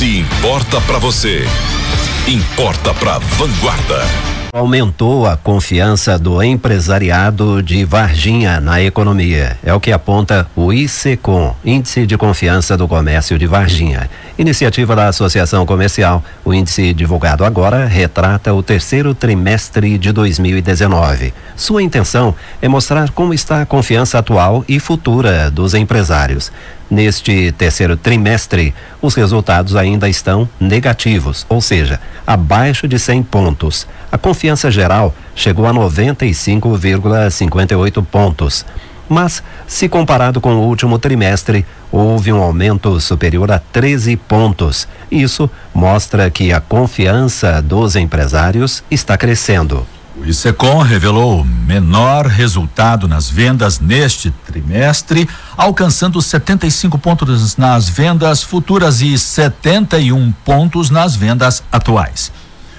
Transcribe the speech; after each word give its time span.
Se 0.00 0.20
importa 0.20 0.80
para 0.80 0.98
você, 0.98 1.44
importa 2.26 2.94
para 2.94 3.18
Vanguarda. 3.18 4.00
Aumentou 4.50 5.26
a 5.26 5.36
confiança 5.36 6.18
do 6.18 6.42
empresariado 6.42 7.62
de 7.62 7.84
Varginha 7.84 8.62
na 8.62 8.82
economia. 8.82 9.58
É 9.62 9.74
o 9.74 9.78
que 9.78 9.92
aponta 9.92 10.48
o 10.56 10.72
ICCOM, 10.72 11.54
Índice 11.62 12.06
de 12.06 12.16
Confiança 12.16 12.78
do 12.78 12.88
Comércio 12.88 13.38
de 13.38 13.46
Varginha. 13.46 14.08
Iniciativa 14.40 14.96
da 14.96 15.06
Associação 15.08 15.66
Comercial, 15.66 16.24
o 16.42 16.54
índice 16.54 16.94
divulgado 16.94 17.44
agora 17.44 17.84
retrata 17.84 18.54
o 18.54 18.62
terceiro 18.62 19.14
trimestre 19.14 19.98
de 19.98 20.12
2019. 20.12 21.34
Sua 21.54 21.82
intenção 21.82 22.34
é 22.62 22.66
mostrar 22.66 23.10
como 23.10 23.34
está 23.34 23.60
a 23.60 23.66
confiança 23.66 24.18
atual 24.18 24.64
e 24.66 24.80
futura 24.80 25.50
dos 25.50 25.74
empresários. 25.74 26.50
Neste 26.90 27.52
terceiro 27.52 27.98
trimestre, 27.98 28.74
os 29.02 29.14
resultados 29.14 29.76
ainda 29.76 30.08
estão 30.08 30.48
negativos, 30.58 31.44
ou 31.46 31.60
seja, 31.60 32.00
abaixo 32.26 32.88
de 32.88 32.98
100 32.98 33.22
pontos. 33.24 33.86
A 34.10 34.16
confiança 34.16 34.70
geral 34.70 35.14
chegou 35.34 35.66
a 35.66 35.74
95,58 35.74 38.02
pontos. 38.06 38.64
Mas, 39.10 39.42
se 39.66 39.88
comparado 39.88 40.40
com 40.40 40.54
o 40.54 40.68
último 40.68 40.96
trimestre, 40.96 41.66
houve 41.90 42.32
um 42.32 42.40
aumento 42.40 43.00
superior 43.00 43.50
a 43.50 43.58
13 43.58 44.16
pontos. 44.16 44.86
Isso 45.10 45.50
mostra 45.74 46.30
que 46.30 46.52
a 46.52 46.60
confiança 46.60 47.60
dos 47.60 47.96
empresários 47.96 48.84
está 48.88 49.18
crescendo. 49.18 49.84
O 50.16 50.24
ICECOM 50.24 50.82
revelou 50.82 51.44
menor 51.44 52.26
resultado 52.26 53.08
nas 53.08 53.28
vendas 53.28 53.80
neste 53.80 54.30
trimestre, 54.30 55.28
alcançando 55.56 56.22
75 56.22 56.96
pontos 56.96 57.56
nas 57.56 57.88
vendas 57.88 58.44
futuras 58.44 59.00
e 59.00 59.18
71 59.18 60.30
pontos 60.44 60.88
nas 60.88 61.16
vendas 61.16 61.64
atuais. 61.72 62.30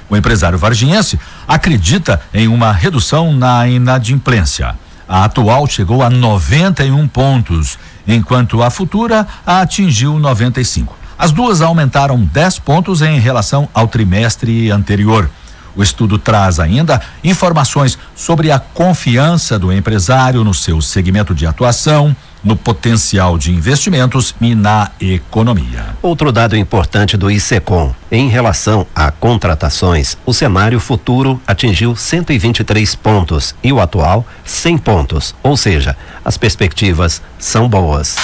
O 0.09 0.15
empresário 0.15 0.57
varginhense 0.57 1.19
acredita 1.45 2.21
em 2.33 2.47
uma 2.47 2.71
redução 2.71 3.33
na 3.33 3.67
inadimplência. 3.67 4.77
A 5.11 5.25
atual 5.25 5.67
chegou 5.67 6.01
a 6.01 6.09
91 6.09 7.05
pontos, 7.09 7.77
enquanto 8.07 8.63
a 8.63 8.69
futura 8.69 9.27
atingiu 9.45 10.17
95. 10.17 10.95
As 11.19 11.33
duas 11.33 11.61
aumentaram 11.61 12.17
10 12.17 12.59
pontos 12.59 13.01
em 13.01 13.19
relação 13.19 13.67
ao 13.73 13.89
trimestre 13.89 14.71
anterior. 14.71 15.29
O 15.75 15.83
estudo 15.83 16.17
traz 16.17 16.59
ainda 16.59 17.01
informações 17.23 17.97
sobre 18.15 18.51
a 18.51 18.59
confiança 18.59 19.57
do 19.57 19.71
empresário 19.71 20.43
no 20.43 20.53
seu 20.53 20.81
segmento 20.81 21.33
de 21.33 21.45
atuação, 21.45 22.15
no 22.43 22.55
potencial 22.55 23.37
de 23.37 23.51
investimentos 23.51 24.33
e 24.41 24.55
na 24.55 24.89
economia. 24.99 25.85
Outro 26.01 26.31
dado 26.31 26.57
importante 26.57 27.15
do 27.15 27.29
ICECOM, 27.29 27.93
em 28.11 28.29
relação 28.29 28.87
a 28.95 29.11
contratações, 29.11 30.17
o 30.25 30.33
cenário 30.33 30.79
futuro 30.79 31.39
atingiu 31.45 31.95
123 31.95 32.95
pontos 32.95 33.55
e 33.63 33.71
o 33.71 33.79
atual 33.79 34.25
100 34.43 34.77
pontos, 34.79 35.35
ou 35.43 35.55
seja, 35.55 35.95
as 36.25 36.37
perspectivas 36.37 37.21
são 37.37 37.69
boas. 37.69 38.15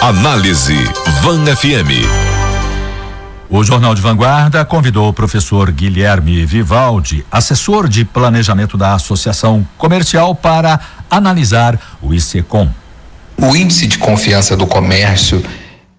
Análise 0.00 0.76
Van 1.22 1.44
FM. 1.44 2.29
O 3.52 3.64
Jornal 3.64 3.96
de 3.96 4.00
Vanguarda 4.00 4.64
convidou 4.64 5.08
o 5.08 5.12
professor 5.12 5.72
Guilherme 5.72 6.46
Vivaldi, 6.46 7.26
assessor 7.32 7.88
de 7.88 8.04
planejamento 8.04 8.78
da 8.78 8.94
Associação 8.94 9.66
Comercial, 9.76 10.36
para 10.36 10.78
analisar 11.10 11.98
o 12.00 12.14
ICECOM. 12.14 12.70
O 13.36 13.56
Índice 13.56 13.88
de 13.88 13.98
Confiança 13.98 14.56
do 14.56 14.68
Comércio 14.68 15.44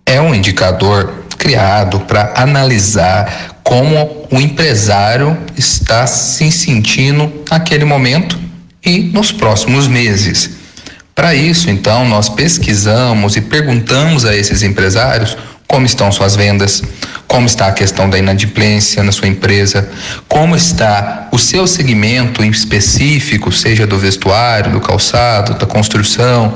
é 0.05 0.21
um 0.21 0.33
indicador 0.33 1.25
criado 1.37 1.99
para 1.99 2.31
analisar 2.37 3.57
como 3.63 4.25
o 4.31 4.39
empresário 4.39 5.37
está 5.57 6.07
se 6.07 6.49
sentindo 6.53 7.43
naquele 7.51 7.83
momento 7.83 8.39
e 8.81 8.99
nos 8.99 9.29
próximos 9.29 9.89
meses. 9.89 10.51
Para 11.13 11.35
isso, 11.35 11.69
então, 11.69 12.07
nós 12.07 12.29
pesquisamos 12.29 13.35
e 13.35 13.41
perguntamos 13.41 14.23
a 14.23 14.33
esses 14.33 14.63
empresários 14.63 15.35
como 15.71 15.85
estão 15.85 16.11
suas 16.11 16.35
vendas, 16.35 16.83
como 17.29 17.47
está 17.47 17.67
a 17.67 17.71
questão 17.71 18.09
da 18.09 18.17
inadimplência 18.17 19.01
na 19.03 19.11
sua 19.13 19.29
empresa, 19.29 19.89
como 20.27 20.53
está 20.53 21.29
o 21.31 21.39
seu 21.39 21.65
segmento 21.65 22.43
em 22.43 22.49
específico, 22.49 23.53
seja 23.53 23.87
do 23.87 23.97
vestuário, 23.97 24.73
do 24.73 24.81
calçado, 24.81 25.53
da 25.53 25.65
construção. 25.65 26.53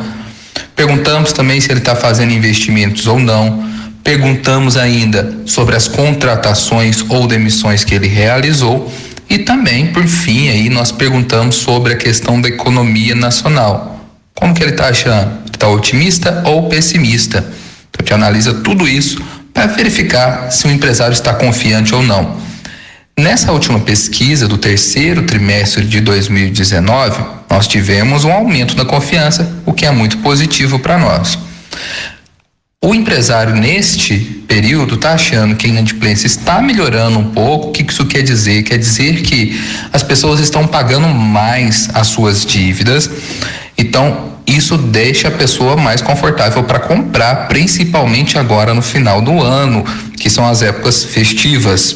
Perguntamos 0.75 1.31
também 1.31 1.61
se 1.61 1.71
ele 1.71 1.79
está 1.79 1.95
fazendo 1.95 2.33
investimentos 2.33 3.07
ou 3.07 3.17
não. 3.17 3.63
Perguntamos 4.03 4.75
ainda 4.75 5.33
sobre 5.45 5.77
as 5.77 5.87
contratações 5.87 7.05
ou 7.07 7.25
demissões 7.25 7.85
que 7.85 7.95
ele 7.95 8.09
realizou 8.09 8.91
e 9.29 9.37
também, 9.39 9.87
por 9.87 10.05
fim, 10.05 10.49
aí 10.49 10.69
nós 10.69 10.91
perguntamos 10.91 11.55
sobre 11.55 11.93
a 11.93 11.95
questão 11.95 12.41
da 12.41 12.49
economia 12.49 13.15
nacional. 13.15 13.97
Como 14.33 14.53
que 14.53 14.61
ele 14.61 14.71
está 14.71 14.89
achando? 14.89 15.39
Está 15.49 15.69
otimista 15.69 16.43
ou 16.45 16.67
pessimista? 16.67 17.45
Gente 18.05 18.13
analisa 18.13 18.53
tudo 18.53 18.87
isso 18.87 19.19
para 19.51 19.65
verificar 19.65 20.51
se 20.51 20.67
o 20.67 20.71
empresário 20.71 21.13
está 21.13 21.33
confiante 21.33 21.95
ou 21.95 22.03
não. 22.03 22.37
Nessa 23.17 23.51
última 23.51 23.79
pesquisa 23.79 24.47
do 24.47 24.59
terceiro 24.59 25.23
trimestre 25.23 25.83
de 25.83 25.99
2019, 26.01 27.23
nós 27.49 27.67
tivemos 27.67 28.23
um 28.23 28.31
aumento 28.31 28.75
da 28.75 28.85
confiança, 28.85 29.51
o 29.65 29.73
que 29.73 29.87
é 29.87 29.91
muito 29.91 30.19
positivo 30.19 30.77
para 30.77 30.99
nós. 30.99 31.39
O 32.79 32.93
empresário 32.93 33.55
neste 33.55 34.19
período 34.47 34.93
está 34.93 35.13
achando 35.13 35.55
que 35.55 35.65
a 35.65 35.69
inadimplência 35.69 36.27
está 36.27 36.61
melhorando 36.61 37.17
um 37.17 37.31
pouco. 37.31 37.69
O 37.69 37.71
que 37.71 37.91
isso 37.91 38.05
quer 38.05 38.21
dizer? 38.21 38.61
Quer 38.61 38.77
dizer 38.77 39.23
que 39.23 39.59
as 39.91 40.03
pessoas 40.03 40.39
estão 40.39 40.67
pagando 40.67 41.07
mais 41.07 41.89
as 41.91 42.05
suas 42.05 42.45
dívidas. 42.45 43.09
Então, 43.75 44.34
isso 44.47 44.77
deixa 44.77 45.27
a 45.27 45.31
pessoa 45.31 45.75
mais 45.75 46.01
confortável 46.01 46.63
para 46.63 46.79
comprar, 46.79 47.47
principalmente 47.47 48.37
agora 48.37 48.73
no 48.73 48.81
final 48.81 49.21
do 49.21 49.41
ano, 49.41 49.83
que 50.17 50.29
são 50.29 50.47
as 50.47 50.61
épocas 50.61 51.03
festivas. 51.03 51.95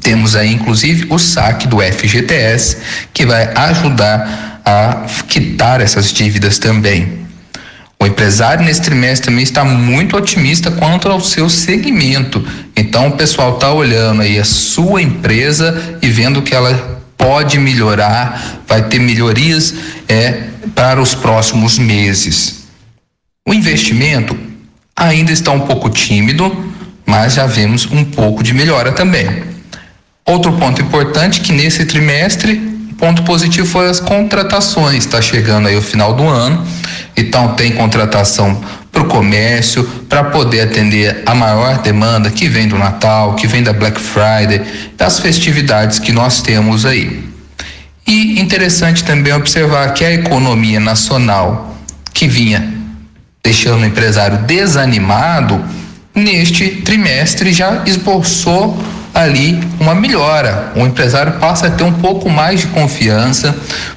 Temos 0.00 0.36
aí, 0.36 0.52
inclusive, 0.52 1.06
o 1.10 1.18
saque 1.18 1.66
do 1.66 1.78
FGTS, 1.80 2.78
que 3.12 3.26
vai 3.26 3.52
ajudar 3.54 4.60
a 4.64 5.06
quitar 5.28 5.80
essas 5.80 6.12
dívidas 6.12 6.58
também. 6.58 7.26
O 7.98 8.06
empresário 8.06 8.64
nesse 8.64 8.82
trimestre 8.82 9.30
também 9.30 9.42
está 9.42 9.64
muito 9.64 10.16
otimista 10.16 10.70
quanto 10.70 11.08
ao 11.08 11.20
seu 11.20 11.48
segmento. 11.48 12.46
Então, 12.76 13.08
o 13.08 13.12
pessoal 13.12 13.54
está 13.54 13.72
olhando 13.72 14.22
aí 14.22 14.38
a 14.38 14.44
sua 14.44 15.00
empresa 15.00 15.98
e 16.02 16.08
vendo 16.08 16.42
que 16.42 16.54
ela 16.54 16.95
pode 17.16 17.58
melhorar, 17.58 18.60
vai 18.66 18.82
ter 18.88 18.98
melhorias 18.98 19.74
é, 20.08 20.44
para 20.74 21.00
os 21.00 21.14
próximos 21.14 21.78
meses. 21.78 22.66
O 23.48 23.54
investimento 23.54 24.36
ainda 24.94 25.32
está 25.32 25.52
um 25.52 25.60
pouco 25.60 25.88
tímido, 25.88 26.74
mas 27.04 27.34
já 27.34 27.46
vemos 27.46 27.86
um 27.86 28.04
pouco 28.04 28.42
de 28.42 28.52
melhora 28.52 28.92
também. 28.92 29.44
Outro 30.24 30.52
ponto 30.54 30.82
importante 30.82 31.40
que 31.40 31.52
nesse 31.52 31.84
trimestre, 31.84 32.56
ponto 32.98 33.22
positivo 33.22 33.66
foi 33.66 33.88
as 33.88 34.00
contratações. 34.00 35.04
Está 35.04 35.22
chegando 35.22 35.68
aí 35.68 35.76
o 35.76 35.82
final 35.82 36.14
do 36.14 36.26
ano, 36.26 36.66
então 37.16 37.54
tem 37.54 37.72
contratação 37.72 38.60
para 38.96 39.02
o 39.02 39.08
comércio, 39.08 39.84
para 40.08 40.24
poder 40.24 40.62
atender 40.62 41.22
a 41.26 41.34
maior 41.34 41.82
demanda 41.82 42.30
que 42.30 42.48
vem 42.48 42.66
do 42.66 42.78
Natal, 42.78 43.34
que 43.34 43.46
vem 43.46 43.62
da 43.62 43.74
Black 43.74 44.00
Friday, 44.00 44.62
das 44.96 45.18
festividades 45.18 45.98
que 45.98 46.12
nós 46.12 46.40
temos 46.40 46.86
aí. 46.86 47.22
E 48.06 48.40
interessante 48.40 49.04
também 49.04 49.34
observar 49.34 49.92
que 49.92 50.02
a 50.02 50.12
economia 50.12 50.80
nacional, 50.80 51.76
que 52.14 52.26
vinha 52.26 52.72
deixando 53.44 53.82
o 53.82 53.84
empresário 53.84 54.38
desanimado, 54.38 55.62
neste 56.14 56.66
trimestre 56.76 57.52
já 57.52 57.82
esboçou 57.84 58.82
ali 59.12 59.60
uma 59.78 59.94
melhora. 59.94 60.72
O 60.74 60.86
empresário 60.86 61.34
passa 61.34 61.66
a 61.66 61.70
ter 61.70 61.84
um 61.84 61.92
pouco 61.92 62.30
mais 62.30 62.60
de 62.60 62.68
confiança, 62.68 63.54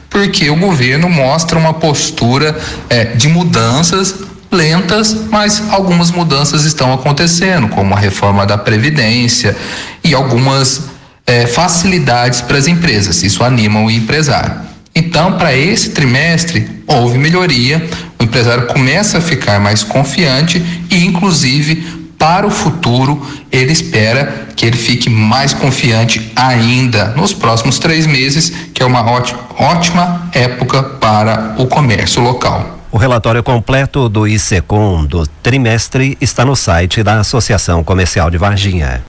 porque 0.09 0.49
o 0.49 0.57
governo 0.57 1.09
mostra 1.09 1.57
uma 1.57 1.73
postura 1.73 2.57
é, 2.89 3.05
de 3.05 3.29
mudanças 3.29 4.28
lentas, 4.51 5.15
mas 5.29 5.61
algumas 5.71 6.11
mudanças 6.11 6.65
estão 6.65 6.93
acontecendo, 6.93 7.67
como 7.69 7.93
a 7.93 7.99
reforma 7.99 8.45
da 8.45 8.57
Previdência 8.57 9.55
e 10.03 10.13
algumas 10.13 10.83
é, 11.25 11.45
facilidades 11.45 12.41
para 12.41 12.57
as 12.57 12.67
empresas. 12.67 13.21
Isso 13.23 13.43
anima 13.43 13.81
o 13.81 13.91
empresário. 13.91 14.53
Então, 14.95 15.37
para 15.37 15.55
esse 15.55 15.91
trimestre, 15.91 16.67
houve 16.87 17.17
melhoria, 17.17 17.87
o 18.19 18.23
empresário 18.23 18.67
começa 18.67 19.19
a 19.19 19.21
ficar 19.21 19.59
mais 19.59 19.83
confiante 19.83 20.63
e, 20.89 21.05
inclusive, 21.05 21.99
para 22.17 22.45
o 22.45 22.49
futuro, 22.49 23.25
ele 23.51 23.71
espera 23.71 24.47
que 24.55 24.65
ele 24.65 24.75
fique 24.75 25.09
mais 25.09 25.53
confiante 25.53 26.31
ainda 26.35 27.13
nos 27.15 27.33
próximos 27.33 27.79
três 27.79 28.05
meses, 28.05 28.51
que 28.73 28.83
é 28.83 28.85
uma 28.85 29.05
ótima, 29.57 30.29
época 30.33 30.83
para 30.83 31.55
o 31.57 31.65
comércio 31.67 32.21
local. 32.21 32.78
O 32.91 32.97
relatório 32.97 33.43
completo 33.43 34.09
do 34.09 34.27
ICECOM 34.27 35.05
do 35.05 35.27
trimestre 35.27 36.17
está 36.19 36.43
no 36.43 36.55
site 36.55 37.03
da 37.03 37.19
Associação 37.19 37.83
Comercial 37.83 38.31
de 38.31 38.37
Varginha. 38.39 39.03